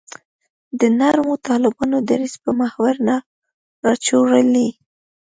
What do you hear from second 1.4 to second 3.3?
طالبانو دریځ پر محور نه